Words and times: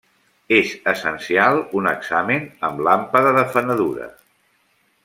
És 0.55 0.71
essencial 0.93 1.61
un 1.81 1.91
examen 1.91 2.49
amb 2.71 2.83
làmpada 2.89 3.39
de 3.39 3.47
fenedura. 3.59 4.13